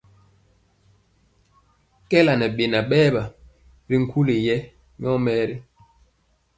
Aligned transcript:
Kɛɛla 2.09 2.33
ŋɛ 2.39 2.47
beŋa 2.57 2.79
berwa 2.89 3.23
ri 3.89 3.95
nkuli 4.03 4.35
yɛɛ 4.45 4.65
yomɛɛri. 5.01 5.55